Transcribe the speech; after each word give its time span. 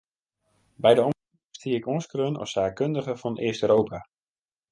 By 0.83 0.93
de 0.93 0.99
omrop 0.99 1.55
stie 1.57 1.75
ik 1.79 1.87
oanskreaun 1.93 2.39
as 2.43 2.51
saakkundige 2.55 3.13
foar 3.21 3.37
East-Europa. 3.45 3.99